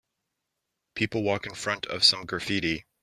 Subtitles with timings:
[0.95, 2.87] People walk in front of some graffiti.